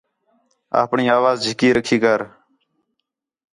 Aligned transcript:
آپݨی 0.81 1.03
اَواز 1.15 1.37
جِھکّی 1.45 1.69
رکھی 1.75 1.97
کر 2.03 2.19